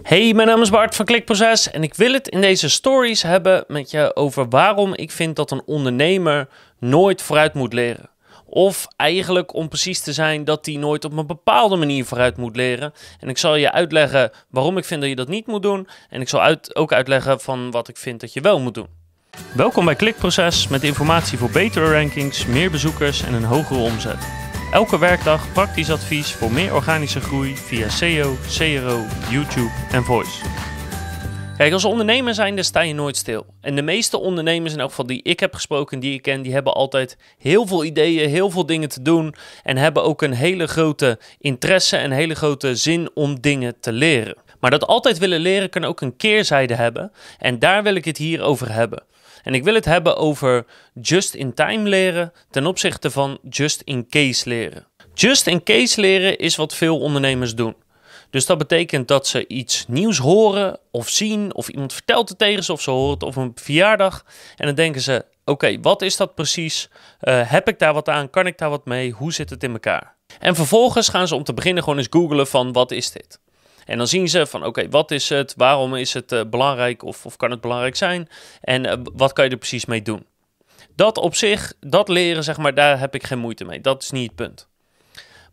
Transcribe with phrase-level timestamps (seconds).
[0.00, 3.64] Hey, mijn naam is Bart van Klikproces en ik wil het in deze stories hebben
[3.68, 8.10] met je over waarom ik vind dat een ondernemer nooit vooruit moet leren.
[8.46, 12.56] Of eigenlijk om precies te zijn dat hij nooit op een bepaalde manier vooruit moet
[12.56, 12.92] leren.
[13.20, 15.88] En ik zal je uitleggen waarom ik vind dat je dat niet moet doen.
[16.10, 18.88] En ik zal ook uitleggen van wat ik vind dat je wel moet doen.
[19.54, 24.41] Welkom bij Klikproces met informatie voor betere rankings, meer bezoekers en een hogere omzet.
[24.72, 30.44] Elke werkdag praktisch advies voor meer organische groei via SEO, CRO, YouTube en Voice.
[31.56, 33.46] Kijk, als ondernemer zijn, sta je nooit stil.
[33.60, 36.52] En de meeste ondernemers, in elk geval die ik heb gesproken, die ik ken, die
[36.52, 39.34] hebben altijd heel veel ideeën, heel veel dingen te doen.
[39.62, 44.36] En hebben ook een hele grote interesse en hele grote zin om dingen te leren.
[44.60, 47.12] Maar dat altijd willen leren kan ook een keerzijde hebben.
[47.38, 49.02] En daar wil ik het hier over hebben.
[49.42, 50.66] En ik wil het hebben over
[51.00, 54.86] just-in-time leren ten opzichte van just-in-case leren.
[55.14, 57.76] Just-in-case leren is wat veel ondernemers doen.
[58.30, 62.64] Dus dat betekent dat ze iets nieuws horen of zien, of iemand vertelt het tegen
[62.64, 64.24] ze, of ze horen het op een verjaardag.
[64.56, 66.88] En dan denken ze: oké, wat is dat precies?
[67.20, 68.30] Uh, heb ik daar wat aan?
[68.30, 69.10] Kan ik daar wat mee?
[69.10, 70.16] Hoe zit het in elkaar?
[70.38, 73.40] En vervolgens gaan ze om te beginnen gewoon eens googlen van wat is dit?
[73.84, 75.54] En dan zien ze van oké, wat is het?
[75.56, 78.28] Waarom is het uh, belangrijk of, of kan het belangrijk zijn?
[78.60, 80.26] En uh, wat kan je er precies mee doen?
[80.94, 83.80] Dat op zich, dat leren zeg maar, daar heb ik geen moeite mee.
[83.80, 84.68] Dat is niet het punt.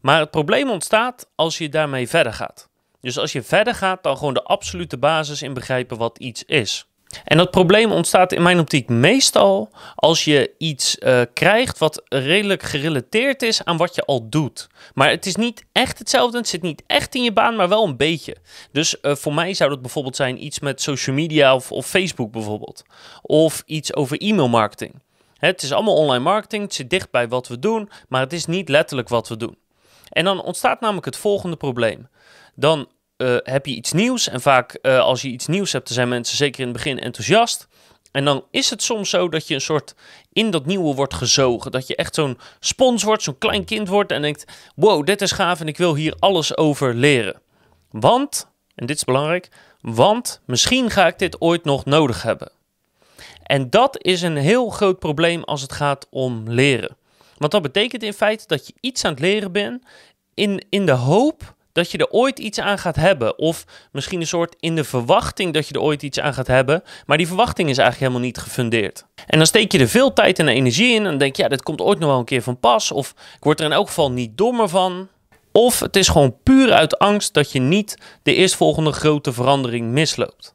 [0.00, 2.68] Maar het probleem ontstaat als je daarmee verder gaat.
[3.00, 6.87] Dus als je verder gaat, dan gewoon de absolute basis in begrijpen wat iets is.
[7.24, 12.62] En dat probleem ontstaat in mijn optiek meestal als je iets uh, krijgt wat redelijk
[12.62, 14.66] gerelateerd is aan wat je al doet.
[14.94, 17.84] Maar het is niet echt hetzelfde, het zit niet echt in je baan, maar wel
[17.84, 18.36] een beetje.
[18.72, 22.32] Dus uh, voor mij zou dat bijvoorbeeld zijn iets met social media of, of Facebook
[22.32, 22.84] bijvoorbeeld.
[23.22, 24.94] Of iets over e-mail marketing.
[25.38, 28.46] Het is allemaal online marketing, het zit dicht bij wat we doen, maar het is
[28.46, 29.58] niet letterlijk wat we doen.
[30.08, 32.08] En dan ontstaat namelijk het volgende probleem.
[32.54, 34.28] Dan uh, heb je iets nieuws.
[34.28, 37.68] En vaak uh, als je iets nieuws hebt, zijn mensen zeker in het begin enthousiast.
[38.10, 39.94] En dan is het soms zo dat je een soort
[40.32, 41.70] in dat nieuwe wordt gezogen.
[41.70, 44.44] Dat je echt zo'n spons wordt, zo'n klein kind wordt en denkt:
[44.74, 47.40] wow, dit is gaaf en ik wil hier alles over leren.
[47.90, 49.48] Want, en dit is belangrijk,
[49.80, 52.50] want misschien ga ik dit ooit nog nodig hebben.
[53.42, 56.96] En dat is een heel groot probleem als het gaat om leren.
[57.36, 59.84] Want dat betekent in feite dat je iets aan het leren bent
[60.34, 63.38] in, in de hoop dat je er ooit iets aan gaat hebben.
[63.38, 66.82] Of misschien een soort in de verwachting dat je er ooit iets aan gaat hebben.
[67.06, 69.04] Maar die verwachting is eigenlijk helemaal niet gefundeerd.
[69.26, 70.96] En dan steek je er veel tijd en energie in.
[70.96, 72.92] En dan denk je, ja, dit komt ooit nog wel een keer van pas.
[72.92, 75.08] Of ik word er in elk geval niet dommer van.
[75.52, 80.54] Of het is gewoon puur uit angst dat je niet de eerstvolgende grote verandering misloopt.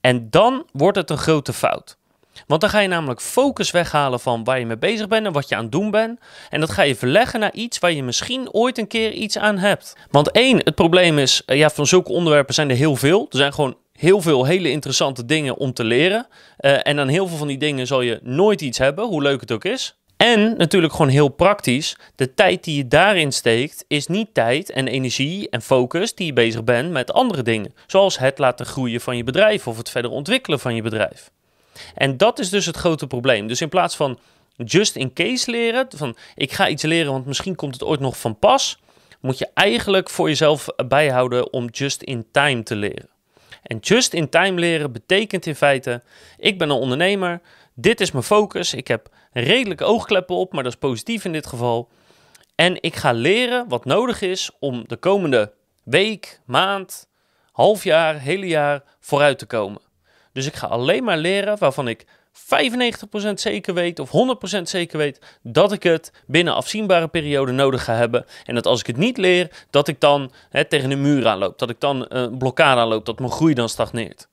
[0.00, 1.96] En dan wordt het een grote fout.
[2.46, 5.48] Want dan ga je namelijk focus weghalen van waar je mee bezig bent en wat
[5.48, 6.20] je aan het doen bent.
[6.50, 9.58] En dat ga je verleggen naar iets waar je misschien ooit een keer iets aan
[9.58, 9.96] hebt.
[10.10, 13.26] Want één, het probleem is, eh, ja, van zulke onderwerpen zijn er heel veel.
[13.30, 16.26] Er zijn gewoon heel veel hele interessante dingen om te leren.
[16.60, 19.40] Uh, en aan heel veel van die dingen zal je nooit iets hebben, hoe leuk
[19.40, 19.98] het ook is.
[20.16, 24.88] En natuurlijk gewoon heel praktisch, de tijd die je daarin steekt is niet tijd en
[24.88, 27.74] energie en focus die je bezig bent met andere dingen.
[27.86, 31.30] Zoals het laten groeien van je bedrijf of het verder ontwikkelen van je bedrijf.
[31.94, 33.46] En dat is dus het grote probleem.
[33.46, 34.18] Dus in plaats van
[34.56, 38.18] just in case leren, van ik ga iets leren, want misschien komt het ooit nog
[38.18, 38.78] van pas,
[39.20, 43.08] moet je eigenlijk voor jezelf bijhouden om just in time te leren.
[43.62, 46.02] En just in time leren betekent in feite,
[46.38, 47.40] ik ben een ondernemer,
[47.74, 51.46] dit is mijn focus, ik heb redelijk oogkleppen op, maar dat is positief in dit
[51.46, 51.88] geval.
[52.54, 55.52] En ik ga leren wat nodig is om de komende
[55.82, 57.08] week, maand,
[57.52, 59.80] half jaar, hele jaar vooruit te komen.
[60.34, 62.06] Dus ik ga alleen maar leren waarvan ik 95%
[63.34, 64.10] zeker weet of
[64.58, 68.24] 100% zeker weet dat ik het binnen afzienbare periode nodig ga hebben.
[68.44, 71.58] En dat als ik het niet leer, dat ik dan hè, tegen een muur aanloop.
[71.58, 74.28] Dat ik dan een blokkade aanloop, dat mijn groei dan stagneert.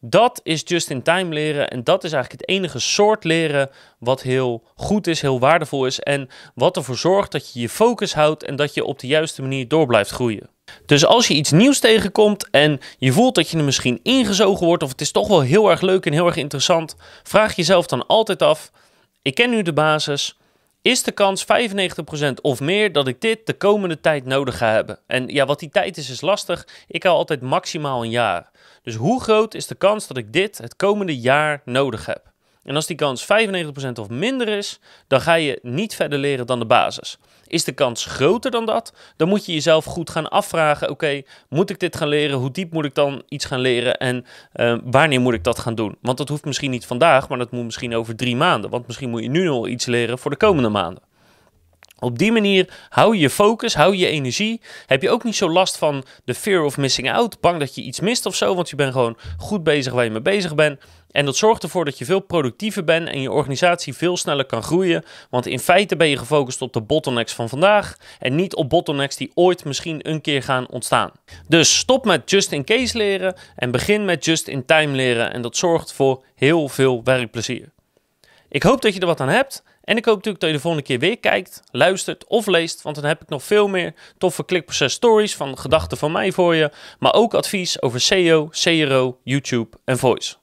[0.00, 5.06] Dat is just-in-time leren en dat is eigenlijk het enige soort leren wat heel goed
[5.06, 8.74] is, heel waardevol is en wat ervoor zorgt dat je je focus houdt en dat
[8.74, 10.50] je op de juiste manier door blijft groeien.
[10.86, 14.82] Dus als je iets nieuws tegenkomt en je voelt dat je er misschien ingezogen wordt
[14.82, 18.06] of het is toch wel heel erg leuk en heel erg interessant, vraag jezelf dan
[18.06, 18.70] altijd af:
[19.22, 20.36] ik ken nu de basis.
[20.82, 21.46] Is de kans 95%
[22.40, 24.98] of meer dat ik dit de komende tijd nodig ga hebben?
[25.06, 26.66] En ja, wat die tijd is, is lastig.
[26.86, 28.50] Ik hou altijd maximaal een jaar.
[28.82, 32.31] Dus hoe groot is de kans dat ik dit het komende jaar nodig heb?
[32.64, 33.26] En als die kans 95%
[34.00, 37.18] of minder is, dan ga je niet verder leren dan de basis.
[37.46, 41.70] Is de kans groter dan dat, dan moet je jezelf goed gaan afvragen: oké, moet
[41.70, 42.38] ik dit gaan leren?
[42.38, 43.96] Hoe diep moet ik dan iets gaan leren?
[43.96, 44.24] En
[44.54, 45.96] uh, wanneer moet ik dat gaan doen?
[46.00, 48.70] Want dat hoeft misschien niet vandaag, maar dat moet misschien over drie maanden.
[48.70, 51.02] Want misschien moet je nu nog iets leren voor de komende maanden.
[52.02, 54.60] Op die manier hou je je focus, hou je energie.
[54.86, 57.40] Heb je ook niet zo last van de fear of missing out.
[57.40, 60.10] Bang dat je iets mist of zo, want je bent gewoon goed bezig waar je
[60.10, 60.80] mee bezig bent.
[61.10, 64.62] En dat zorgt ervoor dat je veel productiever bent en je organisatie veel sneller kan
[64.62, 65.04] groeien.
[65.30, 69.16] Want in feite ben je gefocust op de bottlenecks van vandaag en niet op bottlenecks
[69.16, 71.10] die ooit misschien een keer gaan ontstaan.
[71.48, 75.32] Dus stop met just in case leren en begin met just in time leren.
[75.32, 77.72] En dat zorgt voor heel veel werkplezier.
[78.52, 79.62] Ik hoop dat je er wat aan hebt.
[79.84, 82.82] En ik hoop natuurlijk dat je de volgende keer weer kijkt, luistert of leest.
[82.82, 86.54] Want dan heb ik nog veel meer toffe klikproces stories van gedachten van mij voor
[86.54, 86.70] je.
[86.98, 90.41] Maar ook advies over SEO, CRO, YouTube en Voice.